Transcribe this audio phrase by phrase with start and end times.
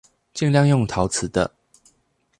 [0.33, 1.53] 盡量用陶瓷的